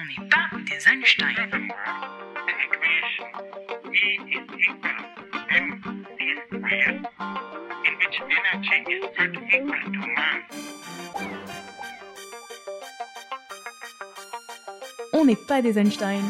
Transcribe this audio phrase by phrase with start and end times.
[0.00, 1.34] On n'est pas des Einstein.
[15.12, 16.22] On n'est pas des Einstein.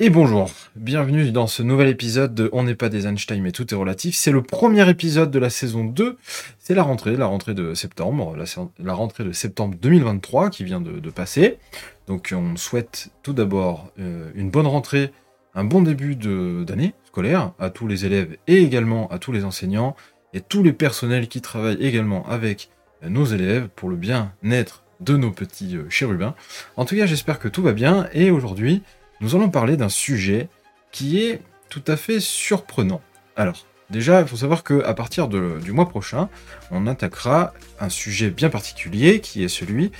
[0.00, 3.74] Et bonjour, bienvenue dans ce nouvel épisode de On n'est pas des Einstein mais tout
[3.74, 4.14] est relatif.
[4.14, 6.16] C'est le premier épisode de la saison 2.
[6.60, 8.36] C'est la rentrée, la rentrée de septembre,
[8.78, 11.58] la, rentrée de septembre 2023 qui vient de, passer.
[12.06, 15.10] Donc on souhaite tout d'abord euh, une bonne rentrée,
[15.56, 19.96] un bon début d'année scolaire à tous les élèves et également à tous les enseignants
[20.32, 22.70] et tous les personnels qui travaillent également avec
[23.02, 26.36] nos élèves pour le bien-être de nos petits euh, chérubins.
[26.76, 28.82] En tout cas, j'espère que tout va bien et aujourd'hui,
[29.20, 30.48] nous allons parler d'un sujet
[30.92, 33.00] qui est tout à fait surprenant.
[33.36, 36.28] Alors, déjà, il faut savoir qu'à partir du mois prochain,
[36.70, 39.92] on attaquera un sujet bien particulier qui est celui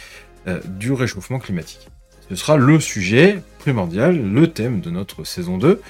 [0.47, 1.89] euh, du réchauffement climatique.
[2.29, 5.81] Ce sera le sujet primordial, le thème de notre saison 2.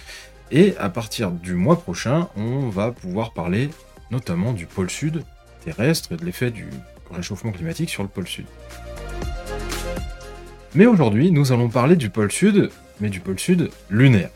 [0.51, 3.71] Et à partir du mois prochain, on va pouvoir parler
[4.11, 5.25] notamment du pôle sud
[5.65, 6.67] terrestre et de l'effet du
[7.11, 8.47] réchauffement climatique sur le pôle sud.
[10.75, 14.31] Mais aujourd'hui, nous allons parler du pôle sud, mais du pôle sud lunaire.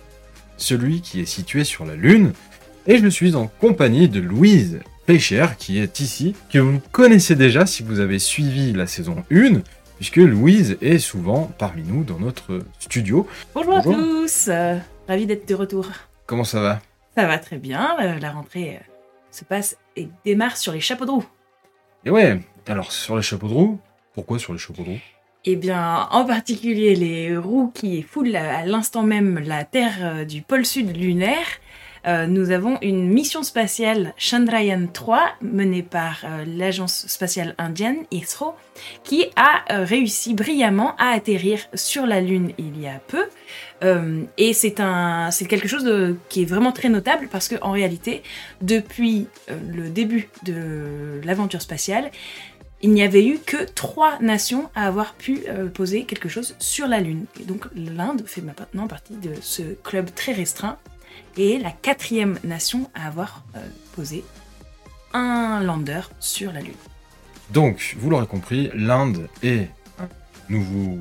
[0.56, 2.32] Celui qui est situé sur la Lune.
[2.86, 7.64] Et je suis en compagnie de Louise Pécher, qui est ici, que vous connaissez déjà
[7.66, 9.60] si vous avez suivi la saison 1,
[9.96, 13.26] puisque Louise est souvent parmi nous dans notre studio.
[13.54, 13.92] Bonjour, Bonjour.
[13.92, 14.48] à tous.
[14.48, 15.86] euh, ravi d'être de retour.
[16.26, 16.80] Comment ça va?
[17.16, 17.96] Ça va très bien.
[18.00, 18.84] euh, la rentrée euh,
[19.30, 21.26] se passe et démarre sur les chapeaux de roue.
[22.04, 23.80] Et ouais, alors sur les chapeaux de roue,
[24.14, 24.98] pourquoi sur les chapeaux de roue?
[25.44, 30.40] Eh bien, en particulier les roues qui foulent à l'instant même la Terre euh, du
[30.40, 31.46] pôle sud lunaire.
[32.06, 38.54] euh, nous avons une mission spatiale Chandrayaan 3 menée par euh, l'agence spatiale indienne ISRO
[39.02, 43.24] qui a réussi brillamment à atterrir sur la Lune il y a peu.
[44.38, 48.22] Et c'est un, c'est quelque chose qui est vraiment très notable parce que en réalité,
[48.60, 52.10] depuis le début de l'aventure spatiale,
[52.82, 56.88] il n'y avait eu que trois nations à avoir pu euh, poser quelque chose sur
[56.88, 57.26] la Lune.
[57.40, 60.76] Et donc l'Inde fait maintenant partie de ce club très restreint
[61.36, 63.60] et est la quatrième nation à avoir euh,
[63.94, 64.24] posé
[65.12, 66.74] un lander sur la Lune.
[67.50, 69.68] Donc, vous l'aurez compris, l'Inde est
[69.98, 70.08] un
[70.48, 70.98] nouveau...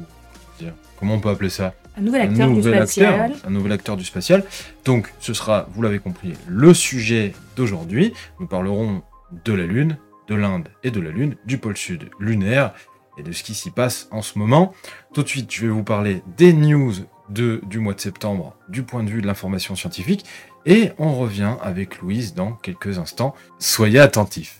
[1.00, 1.74] Comment on peut appeler ça?
[1.98, 3.31] Un nouvel acteur du nouvel spatial.
[3.31, 4.44] acteur, un nouvel acteur du spatial.
[4.86, 8.13] Donc, ce sera, vous l'avez compris, le sujet d'aujourd'hui.
[8.40, 9.02] Nous parlerons
[9.46, 9.98] de la Lune,
[10.31, 12.74] de l'Inde et de la Lune, du pôle sud lunaire
[13.18, 14.74] et de ce qui s'y passe en ce moment.
[15.14, 16.94] Tout de suite, je vais vous parler des news
[17.30, 20.25] du mois de septembre du point de vue de l'information scientifique
[20.66, 23.36] et on revient avec Louise dans quelques instants.
[23.59, 24.59] Soyez attentifs.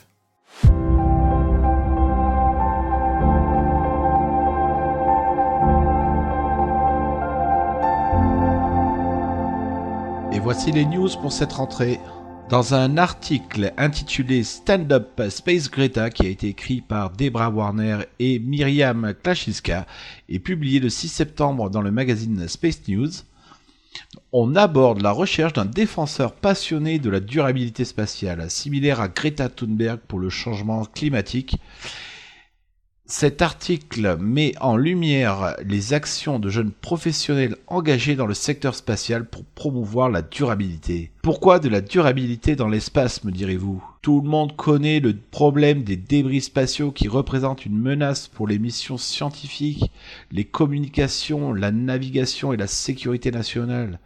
[10.34, 12.00] Et voici les news pour cette rentrée.
[12.52, 18.00] Dans un article intitulé Stand Up Space Greta qui a été écrit par Debra Warner
[18.20, 19.88] et Myriam Klashiska
[20.28, 23.08] et publié le 6 septembre dans le magazine Space News,
[24.34, 30.02] on aborde la recherche d'un défenseur passionné de la durabilité spatiale, similaire à Greta Thunberg
[30.06, 31.56] pour le changement climatique.
[33.14, 39.26] Cet article met en lumière les actions de jeunes professionnels engagés dans le secteur spatial
[39.26, 41.12] pour promouvoir la durabilité.
[41.22, 43.84] Pourquoi de la durabilité dans l'espace, me direz-vous?
[44.02, 48.60] Tout le monde connaît le problème des débris spatiaux qui représentent une menace pour les
[48.60, 49.92] missions scientifiques,
[50.32, 54.00] les communications, la navigation et la sécurité nationale.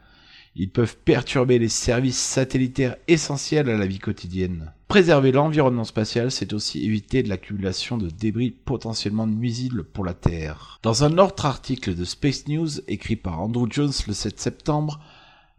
[0.57, 4.71] Ils peuvent perturber les services satellitaires essentiels à la vie quotidienne.
[4.87, 10.79] Préserver l'environnement spatial, c'est aussi éviter de l'accumulation de débris potentiellement nuisibles pour la Terre.
[10.81, 15.01] Dans un autre article de Space News écrit par Andrew Jones le 7 septembre,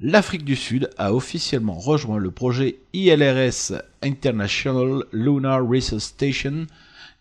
[0.00, 6.66] l'Afrique du Sud a officiellement rejoint le projet ILRS International Lunar Research Station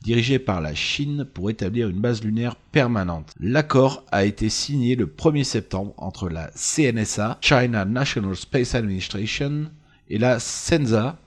[0.02, 3.34] dirigé par la Chine pour établir une base lunaire permanente.
[3.40, 9.72] L'accord a été signé le 1er septembre entre la CNSA, China National Space Administration,
[10.10, 11.18] et la CENSA,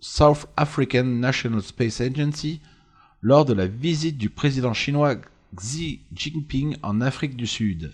[0.00, 2.60] South African National Space Agency,
[3.20, 5.16] lors de la visite du président chinois
[5.56, 7.92] Xi Jinping en Afrique du Sud.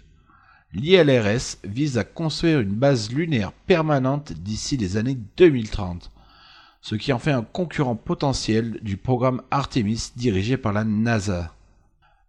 [0.73, 6.11] L'ILRS vise à construire une base lunaire permanente d'ici les années 2030.
[6.85, 11.55] Ce qui en fait un concurrent potentiel du programme Artemis dirigé par la NASA.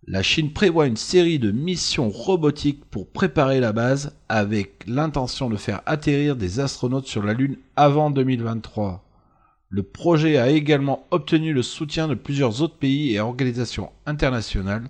[0.07, 5.57] La Chine prévoit une série de missions robotiques pour préparer la base avec l'intention de
[5.57, 9.03] faire atterrir des astronautes sur la Lune avant 2023.
[9.67, 14.87] Le projet a également obtenu le soutien de plusieurs autres pays et organisations internationales.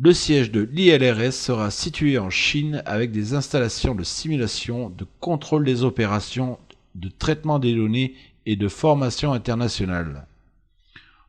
[0.00, 5.64] Le siège de l'ILRS sera situé en Chine avec des installations de simulation, de contrôle
[5.64, 6.58] des opérations,
[6.96, 8.14] de traitement des données
[8.46, 10.26] et de formation internationale.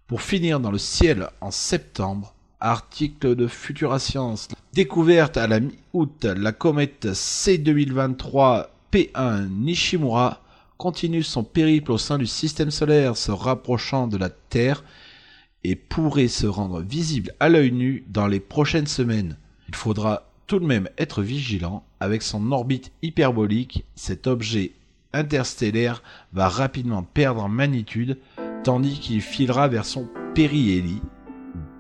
[0.08, 6.26] Pour finir dans le ciel en septembre, article de Futura Science, découverte à la mi-août,
[6.26, 10.42] la comète C2023 P1 Nishimura
[10.78, 14.84] continue son périple au sein du système solaire se rapprochant de la Terre
[15.64, 19.38] et pourrait se rendre visible à l'œil nu dans les prochaines semaines.
[19.68, 24.74] Il faudra tout de même être vigilant avec son orbite hyperbolique, cet objet
[25.14, 26.04] interstellaire
[26.34, 28.18] va rapidement perdre en magnitude
[28.64, 31.02] tandis qu'il filera vers son périhélie,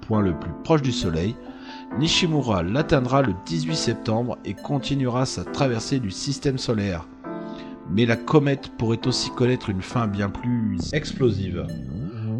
[0.01, 1.35] point le plus proche du Soleil.
[1.99, 7.07] Nishimura l'atteindra le 18 septembre et continuera sa traversée du système solaire.
[7.89, 11.67] Mais la comète pourrait aussi connaître une fin bien plus explosive.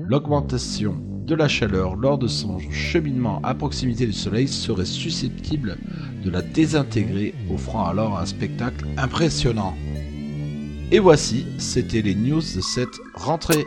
[0.03, 0.95] L'augmentation
[1.25, 5.77] de la chaleur lors de son cheminement à proximité du Soleil serait susceptible
[6.23, 9.75] de la désintégrer, offrant alors un spectacle impressionnant.
[10.93, 13.65] Et voici, c'était les news de cette rentrée.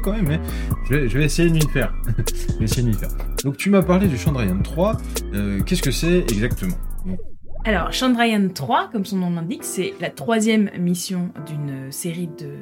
[0.00, 0.40] Quand même, mais
[0.88, 1.94] je vais, je vais essayer de m'y faire.
[2.54, 3.10] je vais essayer de m'y faire.
[3.44, 4.96] Donc, tu m'as parlé du Chandrayaan 3.
[5.34, 6.76] euh, Qu'est-ce que c'est exactement?
[7.64, 12.56] Alors, Chandrayaan 3, comme son nom l'indique, c'est la troisième mission d'une série de,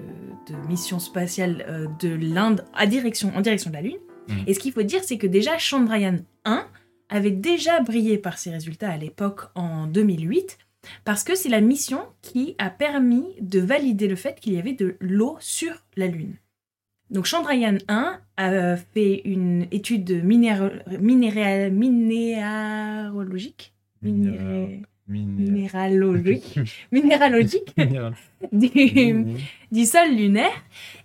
[0.52, 3.96] de missions spatiales euh, de l'Inde à direction, en direction de la Lune.
[4.28, 4.44] Mhm.
[4.46, 6.66] Et ce qu'il faut dire, c'est que déjà Chandrayaan 1
[7.08, 10.58] avait déjà brillé par ses résultats à l'époque en 2008,
[11.04, 14.74] parce que c'est la mission qui a permis de valider le fait qu'il y avait
[14.74, 16.34] de l'eau sur la Lune.
[17.10, 20.70] Donc Chandrayaan 1 a fait une étude minéro-
[21.00, 23.72] minéral- minéralogique?
[24.02, 26.58] Minéré- minéralogique,
[26.92, 28.14] minéralogique Minéral.
[28.52, 28.68] du,
[29.72, 30.52] du sol lunaire.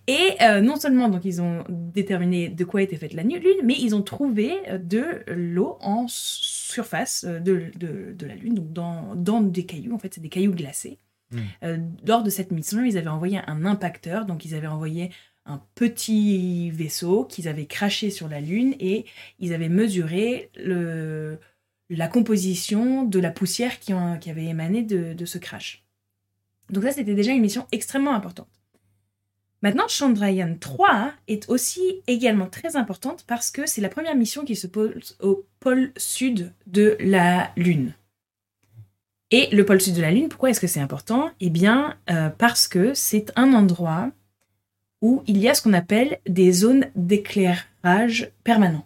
[0.07, 3.74] Et euh, non seulement donc ils ont déterminé de quoi était faite la Lune, mais
[3.80, 8.72] ils ont trouvé euh, de l'eau en surface euh, de, de- de la Lune, donc
[8.72, 9.96] dans, dans des cailloux.
[9.96, 11.00] En fait, c'est des cailloux glacés.
[11.31, 11.38] Mm.
[11.63, 11.78] Euh,
[12.08, 15.10] lors de cette mission, ils avaient envoyé un impacteur, donc ils avaient envoyé
[15.45, 19.06] un petit vaisseau qu'ils avaient craché sur la Lune et
[19.39, 20.50] ils avaient mesuré
[21.89, 25.83] la composition de la poussière qui, avait émané de, de ce crash.
[26.71, 28.50] Donc ça, c'était déjà une mission extrêmement importante.
[29.62, 34.55] Maintenant, Chandrayaan 3 est aussi également très importante parce que c'est la première mission qui
[34.55, 37.93] se pose au pôle sud de la Lune.
[39.31, 41.31] Et le pôle sud de la Lune, pourquoi est-ce que c'est important?
[41.39, 44.12] Eh bien, euh, parce que c'est un endroit
[45.02, 48.86] où il y a ce qu'on appelle des zones d'éclairage permanent.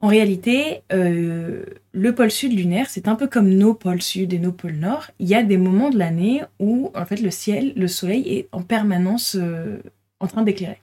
[0.00, 4.38] En réalité, euh, le pôle sud lunaire, c'est un peu comme nos pôles sud et
[4.38, 5.10] nos pôles nord.
[5.18, 8.48] Il y a des moments de l'année où, en fait, le ciel, le soleil est
[8.52, 9.78] en permanence euh,
[10.20, 10.82] en train d'éclairer.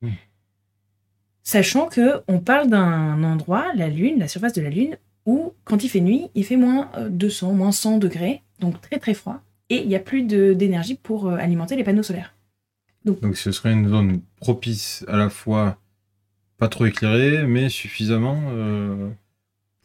[0.00, 0.08] Mm.
[1.42, 4.96] Sachant que on parle d'un endroit, la Lune, la surface de la Lune,
[5.26, 8.98] où, quand il fait nuit, il fait moins euh, 200, moins 100 degrés, donc très
[8.98, 12.34] très froid, et il n'y a plus d'énergie pour euh, alimenter les panneaux solaires.
[13.04, 15.78] Donc ce serait une zone propice à la fois
[16.58, 19.10] pas trop éclairée, mais suffisamment euh,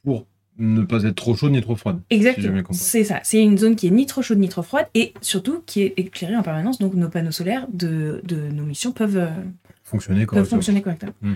[0.04, 0.28] pour
[0.60, 2.00] ne pas être trop chaude ni trop froide.
[2.10, 3.20] Exactement, c'est ça.
[3.24, 5.94] C'est une zone qui est ni trop chaude ni trop froide, et surtout qui est
[5.98, 9.30] éclairée en permanence, donc nos panneaux solaires de, de nos missions peuvent, euh,
[9.84, 10.58] Fonctionner peuvent correctement.
[10.58, 11.14] fonctionner correctement.
[11.22, 11.34] Mm.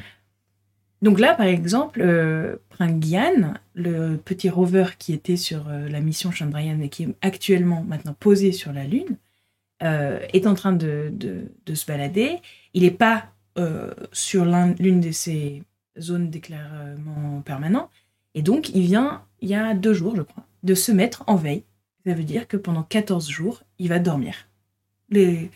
[1.01, 2.57] Donc là, par exemple, euh,
[3.73, 8.15] le petit rover qui était sur euh, la mission Chandrayaan et qui est actuellement maintenant
[8.19, 9.17] posé sur la Lune,
[9.83, 12.37] euh, est en train de, de- de se balader.
[12.73, 13.25] Il n'est pas
[13.57, 15.63] euh, sur l'un- l'une de ces
[15.99, 17.89] zones d'éclairement permanent.
[18.33, 21.35] Et donc, il vient, il y a deux jours, je crois, de se mettre en
[21.35, 21.63] veille.
[22.05, 24.33] Ça veut dire que pendant 14 jours, il va dormir.
[25.09, 25.49] Les,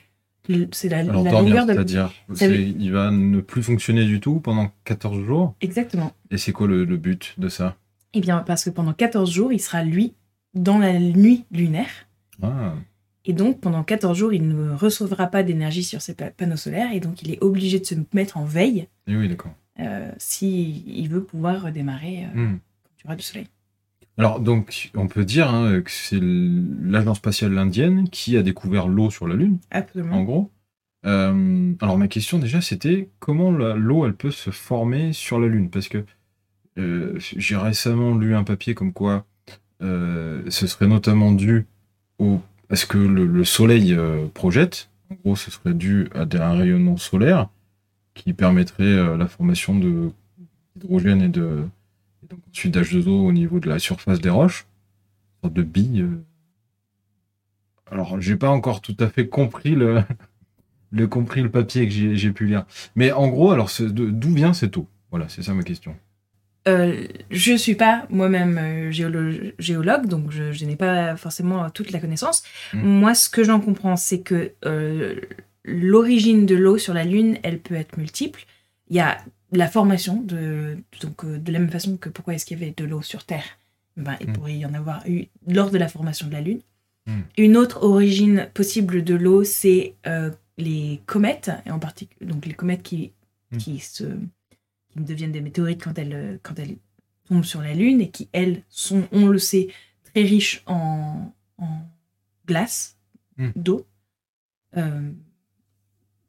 [0.47, 1.73] Le- C'est la, Alors, la dormir, longueur de.
[1.73, 5.55] c'est-à-dire, veut- il va ne plus fonctionner du tout pendant 14 jours?
[5.61, 6.11] Exactement.
[6.29, 7.77] Et c'est quoi le, le but de ça?
[8.13, 10.13] Eh bien, parce que pendant 14 jours, il sera, lui,
[10.53, 11.89] dans la nuit lunaire.
[12.43, 12.73] Ah,
[13.25, 16.93] Et donc, pendant 14 jours, il ne recevra pas d'énergie sur ses pa- panneaux solaires.
[16.93, 19.51] Et donc, il est obligé de se mettre en veille et oui, d'accord.
[19.79, 22.53] euh, s'il veut pouvoir redémarrer euh,
[22.99, 23.47] il y aura du soleil.
[24.17, 29.09] Alors, donc, on peut dire hein, que c'est l'agence spatiale indienne qui a découvert l'eau
[29.09, 30.23] sur la Lune, en Absolument.
[30.23, 30.51] gros.
[31.05, 35.69] Euh, alors, ma question déjà, c'était comment l'eau, elle peut se former sur la Lune?
[35.69, 36.05] Parce que
[36.77, 39.25] euh, j'ai récemment lu un papier comme quoi
[39.81, 41.65] euh, ce serait notamment dû
[42.19, 44.89] au, à ce que le, le Soleil euh, projette.
[45.11, 47.49] En gros, ce serait dû à un rayonnement solaire
[48.13, 51.65] qui permettrait euh, la formation d'hydrogène et de
[52.23, 54.65] et donc ensuite d'H2O au niveau de la surface des roches,
[55.43, 56.01] une sorte de bille.
[56.01, 56.23] euh.
[57.91, 60.03] Alors, j'ai pas encore tout à fait compris le,
[61.07, 62.65] compris le papier que j'ai pu lire.
[62.95, 64.87] Mais en gros, alors d'où vient cette eau?
[65.11, 65.95] Voilà, c'est ça ma question.
[66.67, 71.91] Euh, je suis pas moi-même euh, géolo- géologue, donc je, je n'ai pas forcément toute
[71.91, 72.43] la connaissance.
[72.73, 72.79] Mm.
[72.81, 75.15] Moi, ce que j'en comprends, c'est que euh,
[75.63, 78.45] l'origine de l'eau sur la Lune, elle peut être multiple.
[78.89, 79.17] Il y a
[79.51, 82.73] la formation, de, donc euh, de la même façon que pourquoi est-ce qu'il y avait
[82.75, 83.45] de l'eau sur Terre
[83.95, 84.33] ben, Il Mm.
[84.33, 86.61] pourrait y en avoir eu lors de la formation de la Lune.
[87.05, 87.11] Mm.
[87.37, 89.93] Une autre origine possible de l'eau, c'est
[90.57, 93.11] les comètes, et en particulier donc les comètes qui,
[93.59, 94.05] qui se
[95.03, 96.77] deviennent des météorites quand elles, euh, quand elles
[97.27, 99.67] tombent sur la Lune et qui, elles, sont, on le sait,
[100.03, 101.79] très riches en, en
[102.47, 102.97] glace,
[103.37, 103.49] Mm.
[103.57, 103.85] d'eau.
[104.77, 105.11] Euh,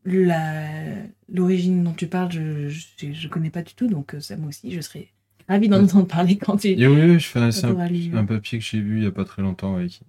[0.05, 4.49] la- L'origine dont tu parles, je je connais pas du tout, donc euh, ça, moi
[4.51, 5.09] aussi, je serais
[5.49, 7.51] ravie d'en entendre parler quand tu Et oui, oui, je fais un,
[8.15, 9.85] un, papier que j'ai vu il y a pas très longtemps.
[9.87, 10.01] qui-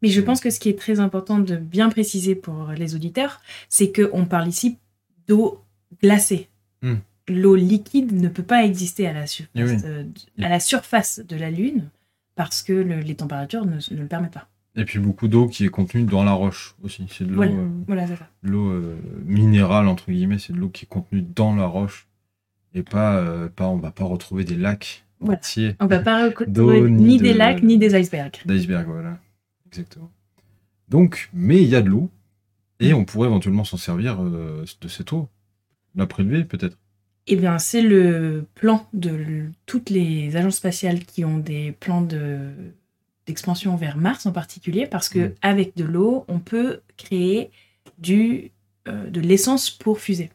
[0.00, 3.40] Mais je pense que ce qui est très important de bien préciser pour les auditeurs,
[3.68, 4.78] c'est qu'on parle ici
[5.28, 5.62] d'eau
[6.02, 6.48] glacée.
[6.80, 6.96] Hmm.
[7.28, 9.76] L'eau liquide ne peut pas exister à la, surface, Eh oui.
[9.84, 10.04] euh,
[10.42, 11.88] à la surface de la Lune
[12.34, 14.48] parce que le- les températures ne, ne le permettent pas.
[14.74, 17.04] Et puis beaucoup d'eau qui est contenue dans la roche aussi.
[17.10, 17.52] C'est de l'eau Voilà.
[17.52, 18.06] euh, Voilà,
[18.44, 22.06] euh, minérale entre guillemets, c'est de l'eau qui est contenue dans la roche
[22.74, 23.22] et pas
[23.54, 25.38] pas on va pas retrouver des lacs Voilà.
[25.38, 28.40] entiers On ne va pas retrouver ni, des de- lacs ni des icebergs.
[28.46, 29.18] d'iceberg voilà.
[29.66, 30.10] Exactement.
[30.88, 32.10] Donc mais il y a de l'eau
[32.80, 35.28] et on pourrait éventuellement s'en servir de cette eau.
[35.94, 36.78] La prélever peut-être.
[37.28, 42.50] Eh bien, c'est le plan de toutes les agences spatiales qui ont des plans de
[43.26, 45.34] d'expansion vers Mars en particulier, parce que Mm.
[45.42, 47.50] avec de l'eau, on peut créer
[47.98, 48.50] du
[48.88, 50.30] euh, de l'essence pour fusée.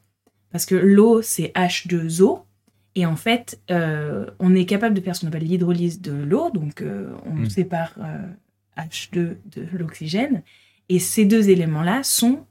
[0.51, 2.43] Parce que l'eau, c'est H2O,
[2.95, 6.49] et en fait, euh, on est capable de faire ce qu'on appelle l'hydrolyse de l'eau,
[6.51, 7.49] donc euh, on Mm.
[7.49, 8.25] sépare euh,
[8.77, 10.43] H2 de l'oxygène,
[10.87, 12.45] et ces deux éléments-là sont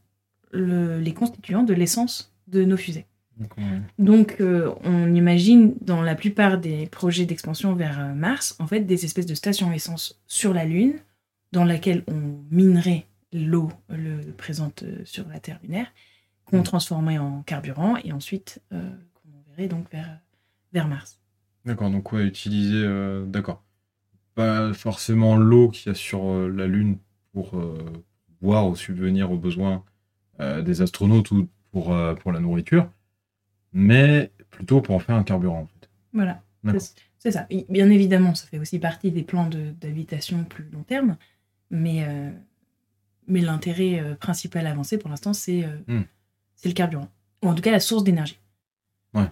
[0.53, 3.07] le- les constituants de l'essence de nos fusées.
[3.37, 8.57] Donc, on- Donc, euh, on imagine dans la plupart des projets d'expansion vers euh, Mars,
[8.59, 10.95] en fait, des espèces de stations essence sur la Lune,
[11.53, 15.87] dans laquelle on minerait l'eau le, présente euh, sur la Terre lunaire,
[16.47, 16.65] qu'on Mm.
[16.65, 20.19] transformerait en carburant et ensuite euh, qu'on enverrait donc vers,
[20.73, 21.19] vers Mars.
[21.65, 23.63] D'accord, donc ouais, utiliser euh, d'accord.
[24.35, 26.99] Pas forcément l'eau qu'il y a sur la Lune
[27.33, 27.53] pour
[28.43, 29.83] boire ou subvenir aux besoins
[30.39, 32.91] des astronautes ou pour, pour la nourriture,
[33.79, 35.89] mais plutôt pour en faire un carburant en fait.
[36.15, 36.43] Voilà,
[37.19, 37.47] c'est ça.
[37.51, 41.17] Et bien évidemment, ça fait aussi partie des plans de- d'habitation plus long terme,
[41.71, 42.31] mais, euh,
[43.29, 46.03] mais l'intérêt euh, principal avancé pour l'instant, c'est euh, Hmm.
[46.65, 47.09] le carburant,
[47.43, 48.39] ou en tout cas la source d'énergie.
[49.15, 49.31] Ouais.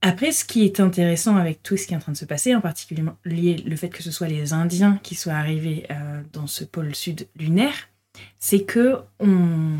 [0.00, 2.54] Après, ce qui est intéressant avec tout ce qui est en train de se passer,
[2.54, 6.46] en particulier lié le fait que ce soit les Indiens qui soient arrivés euh, dans
[6.46, 7.88] ce pôle sud lunaire,
[8.38, 9.76] c'est que on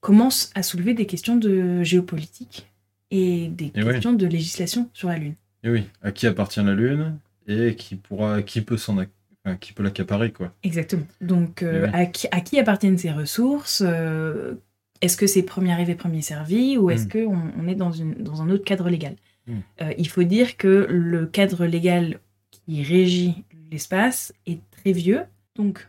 [0.00, 2.66] commence à soulever des questions de géopolitique
[3.12, 5.34] et des Et questions de législation sur la Lune.
[5.62, 9.72] Et oui, à qui appartient la Lune et qui pourra, qui peut s'en, enfin, qui
[9.72, 10.52] peut l'accaparer quoi.
[10.64, 11.06] Exactement.
[11.20, 11.90] Donc, euh, oui.
[11.92, 14.54] à, qui, à qui appartiennent ces ressources euh,
[15.02, 17.08] Est-ce que c'est premier arrivé, premier servi Ou est-ce Mm.
[17.26, 19.14] qu'on on est dans, une, dans un autre cadre légal?
[19.46, 19.52] Mm.
[19.82, 22.18] Euh, Il faut dire que le cadre légal
[22.50, 25.22] qui régit l'espace est très vieux.
[25.56, 25.88] Donc,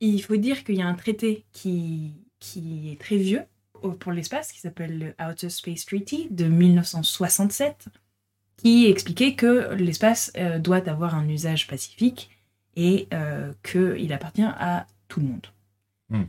[0.00, 3.42] il faut dire qu'il y a un traité qui, qui est très vieux
[3.90, 7.88] pour l'espace, qui s'appelle le Outer Space Treaty de 1967,
[8.56, 12.30] qui expliquait que l'espace euh, doit avoir un usage pacifique
[12.76, 15.46] et euh, qu'il appartient à tout le monde.
[16.10, 16.22] Hmm.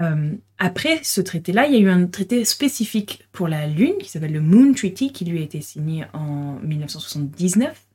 [0.00, 4.08] Euh, après ce traité-là, il y a eu un traité spécifique pour la Lune qui
[4.08, 7.86] s'appelle le Moon Treaty, qui lui a été signé en 1979.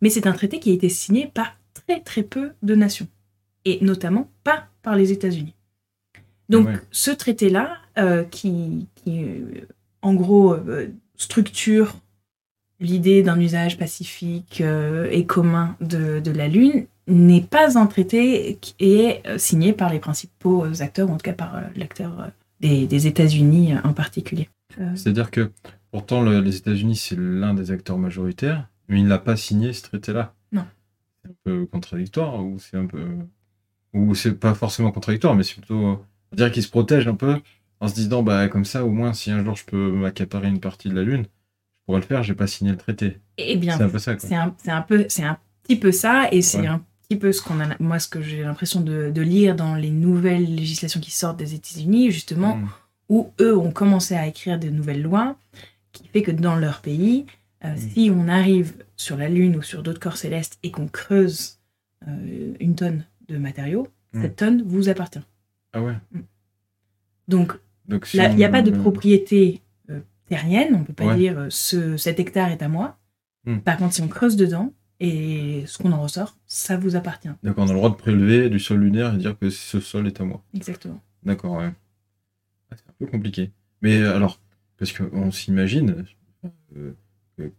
[0.00, 3.08] Mais c'est un traité qui a été signé par très très peu de nations,
[3.64, 5.54] et notamment pas par les États-Unis.
[6.48, 6.80] Donc Ouais.
[6.90, 9.66] ce traité-là, euh, qui, qui, euh,
[10.02, 11.96] en gros euh, structure
[12.80, 14.62] l'idée d'un usage pacifique
[15.10, 19.98] et commun de, de la Lune, n'est pas un traité qui est signé par les
[19.98, 24.48] principaux acteurs, ou en tout cas par l'acteur des, des États-Unis en particulier.
[24.94, 25.50] C'est-à-dire que
[25.90, 29.82] pourtant le- les États-Unis c'est l'un des acteurs majoritaires, mais il n'a pas signé ce
[29.82, 30.34] traité-là.
[30.52, 30.64] Non.
[31.24, 33.04] C'est un peu contradictoire ou c'est un peu
[33.92, 36.00] ou c'est pas forcément contradictoire, mais c'est plutôt
[36.32, 37.40] dirait qu'il se protège un peu
[37.80, 40.60] en se disant bah comme ça au moins si un jour je peux m'accaparer une
[40.60, 42.22] partie de la Lune, je pourrais le faire.
[42.22, 43.18] J'ai pas signé le traité.
[43.38, 44.18] eh bien, C'est un peu ça.
[44.18, 46.66] C'est un, c'est un peu, c'est un petit peu ça, et c'est Ouais.
[46.66, 49.74] un petit peu ce qu'on a, moi, ce que j'ai l'impression de, de lire dans
[49.74, 52.68] les nouvelles législations qui sortent des États-Unis, justement, Mm.
[53.10, 55.36] où eux ont commencé à écrire des nouvelles lois,
[55.92, 57.24] qui fait que dans leur pays,
[57.64, 61.58] euh, si on arrive sur la Lune ou sur d'autres corps célestes et qu'on creuse
[62.06, 64.22] euh, une tonne de matériaux, Mm.
[64.22, 65.20] cette tonne vous appartient.
[65.74, 65.94] Ah ouais.
[67.28, 67.52] Donc
[68.04, 71.16] Si il n'y a pas de propriété euh, terrienne, on peut pas Ouais.
[71.16, 72.98] dire euh, ce, cet hectare est à moi.
[73.44, 73.58] Hmm.
[73.58, 77.30] Par contre, si on creuse dedans et ce qu'on en ressort, ça vous appartient.
[77.42, 80.06] Donc on a le droit de prélever du sol lunaire et dire que ce sol
[80.06, 80.42] est à moi.
[80.54, 81.00] Exactement.
[81.22, 81.70] D'accord, ouais.
[82.70, 83.52] Ah, C'est un peu compliqué.
[83.80, 84.40] Mais euh, alors,
[84.76, 86.04] parce qu'on s'imagine,
[86.76, 86.92] euh,
[87.36, 87.52] que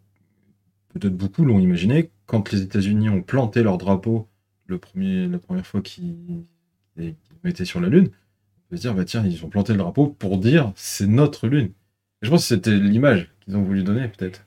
[0.90, 4.28] peut-être beaucoup l'ont imaginé, quand les États-Unis ont planté leur drapeau
[4.68, 6.44] le premier, la première fois qu'ils
[7.44, 8.10] mettaient sur la Lune,
[8.70, 11.70] peut se dire, bah tiens, ils ont planté le drapeau pour dire c'est notre Lune.
[12.22, 14.46] Et je pense que c'était l'image qu'ils ont voulu donner, peut-être.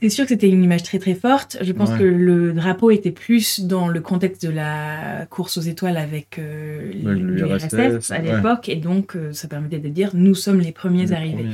[0.00, 1.58] C'est sûr que c'était une image très très forte.
[1.60, 1.98] Je pense Ouais.
[1.98, 6.90] que le drapeau était plus dans le contexte de la course aux étoiles avec euh,
[6.92, 8.22] l'URSS à ouais.
[8.36, 11.46] l'époque, et donc euh, ça permettait de dire nous sommes les premiers arrivés.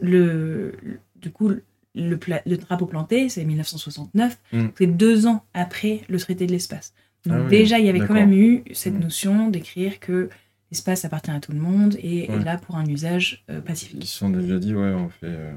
[0.00, 0.72] Le,
[1.20, 1.52] du coup,
[1.94, 4.66] le drapeau planté, c'est 1969, Mm.
[4.78, 6.94] c'est deux ans après le traité de l'espace.
[7.26, 9.00] Donc Ah oui, déjà, il y avait quand même eu cette Mm.
[9.00, 10.30] notion d'écrire que
[10.70, 14.02] l'espace appartient à tout le monde et est là pour un usage euh, Ils pacifique.
[14.04, 15.52] se sont déjà dit, ouais, on fait, euh,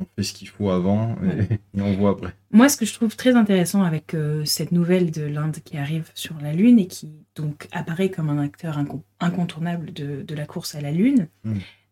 [0.00, 1.48] on fait ce qu'il faut avant et, Ouais.
[1.78, 2.34] et on voit après.
[2.50, 6.10] Moi, ce que je trouve très intéressant avec euh, cette nouvelle de l'Inde qui arrive
[6.14, 10.44] sur la Lune et qui donc apparaît comme un acteur inco- incontournable de, de la
[10.44, 11.28] course à la Lune,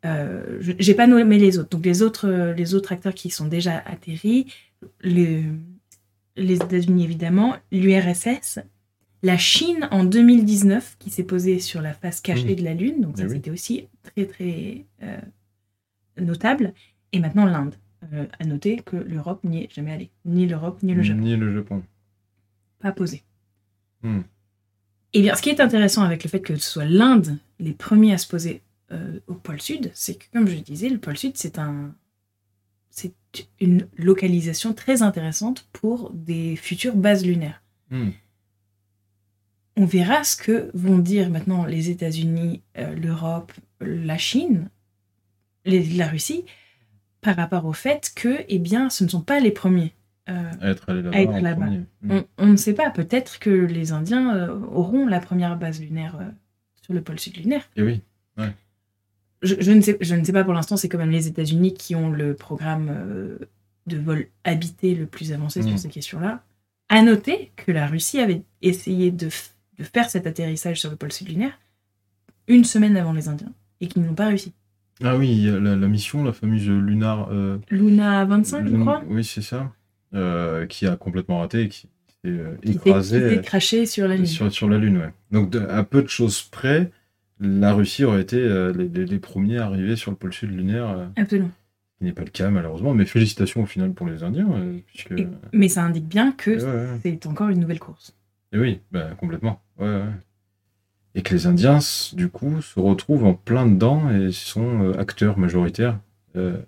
[0.05, 1.71] je- j'ai pas nommé les autres.
[1.71, 4.47] Donc les autres, les autres acteurs qui sont déjà atterris,
[5.03, 5.43] le-
[6.37, 8.61] les États-Unis évidemment, l'URSS,
[9.23, 12.57] la Chine en 2019 qui s'est posée sur la face cachée Mm.
[12.57, 13.35] de la Lune, donc Eh ça oui.
[13.37, 15.19] c'était aussi très très euh,
[16.19, 16.73] notable,
[17.13, 17.75] et maintenant l'Inde.
[18.13, 21.35] Euh, à noter que l'Europe n'y est jamais allée, ni l'Europe ni le Japon Ni
[21.35, 21.83] le Japon.
[22.79, 23.23] pas posé.
[24.03, 24.21] Hmm.
[25.15, 28.13] Et bien, ce qui est intéressant avec le fait que ce soit l'Inde les premiers
[28.13, 28.61] à se poser
[28.93, 31.95] euh, au pôle sud, c'est que, comme je disais, le pôle sud, c'est un,
[32.91, 33.15] c'est
[33.61, 37.63] une localisation très intéressante pour des futures bases lunaires.
[37.91, 38.11] Hmm.
[39.77, 44.69] On verra ce que vont dire maintenant les États-Unis, euh, l'Europe, la Chine,
[45.65, 46.45] les- la Russie,
[47.21, 49.93] par rapport au fait que, eh bien, ce ne sont pas les premiers.
[50.29, 51.67] euh, À être là-bas.
[51.67, 52.11] Hmm.
[52.11, 56.19] On, on ne sait pas, peut-être que les Indiens euh, auront la première base lunaire
[56.83, 57.69] sur le pôle sud lunaire.
[57.77, 58.01] Et oui.
[59.43, 61.75] Je, je ne, sais, je ne sais pas pour l'instant, c'est quand même les États-Unis
[61.75, 63.39] qui ont le programme
[63.87, 65.69] de vol habité le plus avancé Mm.
[65.69, 66.43] sur ces questions-là.
[66.89, 70.97] À noter que la Russie avait essayé de, f- de faire cet atterrissage sur le
[70.97, 71.59] pôle sud lunaire
[72.49, 74.53] une semaine avant les Indiens et qu'ils n'ont pas réussi.
[75.03, 77.29] Ah oui, la, la mission, la fameuse Lunar.
[77.31, 79.73] euh, Luna 25, je crois, Oui, c'est ça.
[80.15, 81.89] Euh, qui a complètement raté et qui s'est
[82.31, 84.27] euh, s'est qui écrasé s'est craché sur la euh, Lune.
[84.27, 84.97] sur, sur la Lune.
[84.99, 85.13] Ouais.
[85.33, 86.91] Donc, de- à peu de choses près,
[87.41, 90.51] la Russie aurait été euh, les, les- les premiers à arriver sur le pôle sud
[90.53, 91.51] lunaire, euh, Absolument.
[91.51, 92.95] ce qui n'est pas le cas malheureusement.
[92.95, 95.11] Mais félicitations au final pour les Indiens, euh, puisque.
[95.13, 97.01] Et- Mais ça indique bien que Ouais, ouais.
[97.03, 98.15] c'est encore une nouvelle course.
[98.53, 99.61] Et oui, bah, complètement.
[99.79, 100.05] Ouais, ouais.
[101.15, 101.79] Et que les Indiens,
[102.13, 105.99] du coup, se retrouvent en plein dedans et sont euh, acteurs majoritaires,
[106.37, 106.59] euh,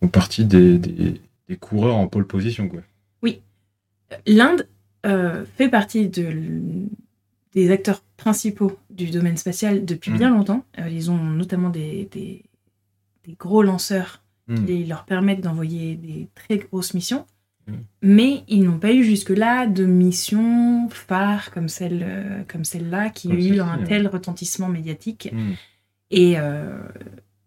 [0.00, 2.68] font partie des, des, des coureurs en pole position.
[2.68, 2.80] Quoi.
[4.26, 4.68] L'Inde
[5.06, 6.32] euh, fait partie de
[7.52, 10.18] des acteurs principaux du domaine spatial depuis Mhm.
[10.18, 10.64] bien longtemps.
[10.78, 12.44] Euh, ils ont notamment des, des-
[13.24, 14.66] des gros lanceurs Hmm.
[14.66, 17.24] qui leur permettent d'envoyer des très grosses missions.
[18.02, 23.34] Mais ils n'ont pas eu jusque-là de mission phare comme celle comme celle-là qui a
[23.34, 25.30] eu un tel retentissement médiatique.
[25.32, 25.52] Hmm.
[26.10, 26.78] Et, euh,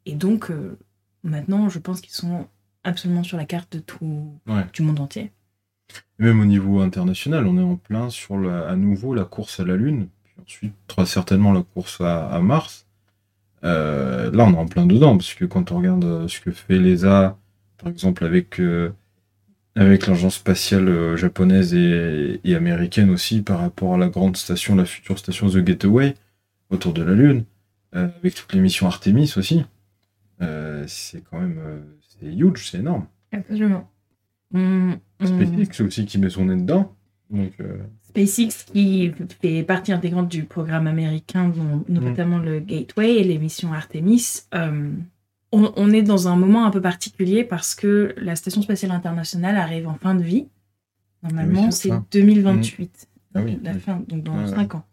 [0.05, 0.77] et donc, euh,
[1.23, 2.47] maintenant, je pense qu'ils sont
[2.83, 4.65] absolument sur la carte de tout, Ouais.
[4.73, 5.31] du monde entier.
[6.19, 9.59] Et Même au niveau international, on est en plein sur la- à nouveau la course
[9.59, 12.87] à la Lune, puis ensuite très certainement la course à, à Mars.
[13.63, 16.79] Euh, là, on est en plein dedans, parce que quand on regarde ce que fait
[16.79, 17.37] l'ESA,
[17.77, 18.59] par exemple avec,
[19.77, 24.75] avec l'agence spatiale euh, japonaise et, et américaine aussi, par rapport à la grande station,
[24.75, 26.15] la future station The Gateway,
[26.69, 27.45] autour de la Lune,
[27.95, 29.63] euh, avec toutes les missions Artemis aussi.
[30.41, 31.59] Euh, c'est quand même
[32.19, 33.05] c'est huge, c'est énorme.
[33.31, 33.89] Absolument.
[34.53, 36.93] On- on- SpaceX aussi qui met son nez dedans.
[37.29, 37.77] Donc, euh,
[38.09, 39.11] SpaceX qui
[39.41, 44.43] fait partie intégrante du programme américain, dont notamment le Gateway et les missions Artemis.
[45.57, 49.57] On, on est dans un moment un peu particulier parce que la Station spatiale internationale
[49.57, 50.47] arrive en fin de vie.
[51.23, 52.05] Normalement, Oui, c'est c'est ça.
[52.11, 53.07] 2028.
[53.35, 53.79] Ah oui, la oui.
[53.79, 54.83] fin, donc dans Ouais, 5 ans.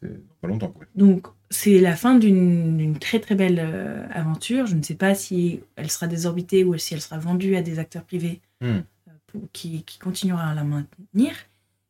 [0.00, 0.68] c'est pas longtemps.
[0.68, 0.86] Quoi.
[0.94, 4.66] Donc, c'est la fin d'une très très belle euh, aventure.
[4.66, 7.78] Je ne sais pas si elle sera désorbitée ou si elle sera vendue à des
[7.78, 8.66] acteurs privés Hmm.
[9.08, 11.32] euh, pour- qui, qui continuera à la maintenir.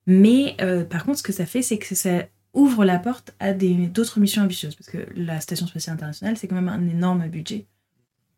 [0.06, 3.52] Mais euh, par contre, ce que ça fait, c'est que ça ouvre la porte à
[3.52, 4.74] d'autres missions ambitieuses.
[4.76, 7.66] Parce que la Station spatiale internationale, c'est quand même un énorme budget.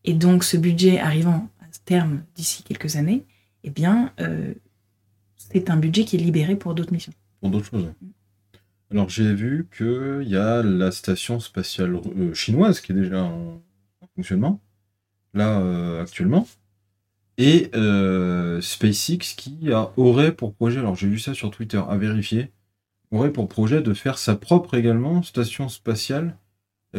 [0.07, 3.25] Et donc, ce budget arrivant à terme d'ici quelques années,
[3.65, 4.55] eh bien, euh,
[5.37, 7.13] c'est un budget qui est libéré pour d'autres missions.
[7.41, 7.85] Pour d'autres choses.
[7.85, 8.09] ouais.
[8.89, 13.61] Alors j'ai vu qu'il y a la station spatiale euh, chinoise qui est déjà en,
[14.01, 14.61] en fonctionnement,
[15.35, 16.47] là euh, actuellement,
[17.37, 17.69] et
[18.63, 22.53] SpaceX qui a, aurait pour projet, alors j'ai vu ça sur Twitter, à vérifier,
[23.11, 26.39] aurait pour projet de faire sa propre également station spatiale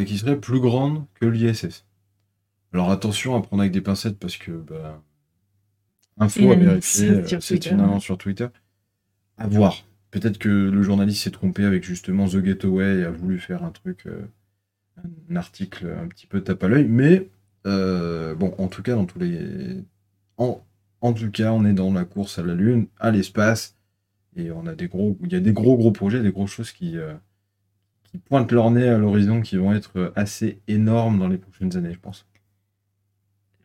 [0.06, 1.87] qui serait plus grande que l'ISS.
[2.78, 5.02] Alors attention à prendre avec des pincettes parce que bah,
[6.20, 8.50] info à vérifier, euh, c'est une annonce sur Twitter.
[9.40, 9.84] À voir.
[10.12, 13.72] Peut-être que le journaliste s'est trompé avec justement The Getaway et a voulu faire un
[13.72, 14.28] truc, euh,
[15.30, 17.32] un article un petit peu tape à l'œil, mais
[17.66, 19.84] euh, bon, en tout cas, dans tous les,
[20.38, 20.63] en,
[21.02, 23.76] en tout cas, on est dans la course à la Lune, à l'espace,
[24.36, 26.72] et on a des gros, il y a des gros gros projets, des grosses choses
[26.72, 27.16] qui euh,
[28.04, 31.94] qui pointent leur nez à l'horizon, qui vont être assez énormes dans les prochaines années,
[31.94, 32.28] je pense.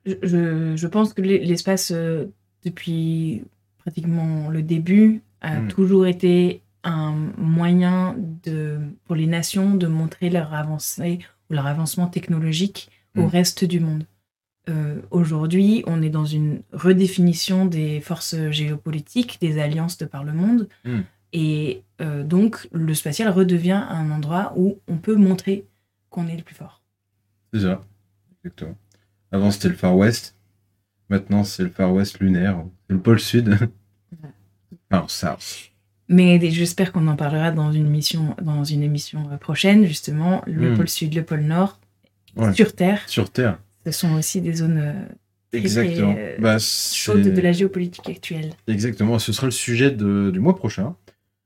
[0.06, 2.26] Je, pense que l'e- l'espace, euh,
[2.64, 3.42] depuis
[3.78, 5.68] pratiquement le début, a Mm.
[5.68, 11.18] toujours été un moyen de, pour les nations de montrer leur avancée
[11.50, 13.26] ou leur avancement technologique au Mm.
[13.26, 14.04] reste du monde.
[14.68, 20.32] Euh, Aujourd'hui, on est dans une redéfinition des forces géopolitiques, des alliances de par le
[20.32, 20.68] monde.
[20.84, 21.00] Mm.
[21.32, 25.64] Et euh, donc, le spatial redevient un endroit où on peut montrer
[26.10, 26.82] qu'on est le plus fort.
[27.52, 27.82] C'est ça,
[28.44, 28.76] exactement.
[29.32, 30.36] Avant c'était le Far West,
[31.08, 33.58] maintenant c'est le Far West lunaire, c'est le pôle Sud.
[34.90, 35.38] enfin, ça.
[36.08, 40.42] Mais j'espère qu'on en parlera dans une émission, dans une émission euh, prochaine, justement.
[40.46, 40.76] Le Hmm.
[40.76, 41.80] pôle sud, le pôle nord,
[42.36, 42.52] Ouais.
[42.52, 43.58] sur Terre, Sur Terre.
[43.86, 44.92] ce sont aussi des zones euh,
[45.52, 46.14] Exactement.
[46.16, 48.50] euh, Bah, de la géopolitique actuelle.
[48.66, 50.96] Exactement, ce sera le sujet de- du mois prochain.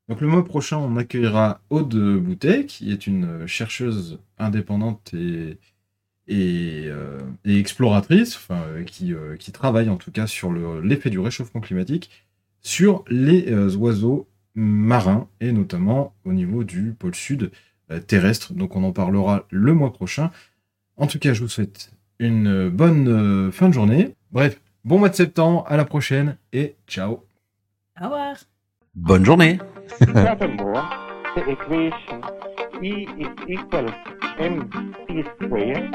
[0.08, 5.58] Donc le mois prochain, on accueillera Aude Boutet, qui est une chercheuse indépendante et,
[6.28, 10.80] et, euh, et exploratrice, enfin, euh, qui, euh, qui travaille en tout cas sur le-
[10.80, 12.10] l'effet du réchauffement climatique
[12.62, 17.50] sur les euh, oiseaux marins, et notamment au niveau du pôle sud
[17.90, 18.52] euh, terrestre.
[18.54, 20.30] Donc on en parlera le mois prochain.
[20.96, 24.14] En tout cas, je vous souhaite une bonne euh, fin de journée.
[24.32, 27.22] Bref, bon mois de septembre, à la prochaine, et ciao
[28.00, 28.36] Au revoir
[28.94, 29.58] Bonne journée
[31.36, 32.24] the equation
[32.82, 33.88] E is equal
[34.38, 35.90] mc square,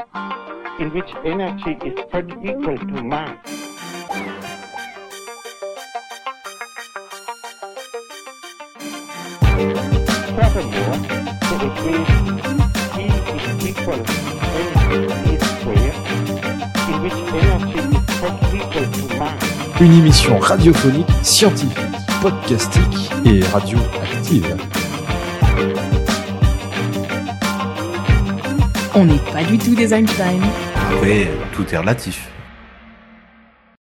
[0.78, 3.36] in which energy is third equal to mass.
[10.36, 10.98] Furthermore,
[11.50, 12.24] the equation
[12.98, 14.02] E is equal
[14.62, 15.24] mc
[15.58, 15.96] square,
[16.86, 19.80] in which energy is third equal to mass.
[19.80, 24.56] Une émission radiophonique, scientifique, podcastique et radioactive.
[28.94, 30.42] On n'est pas du tout des Einstein.
[30.92, 32.28] Après, tout est relatif.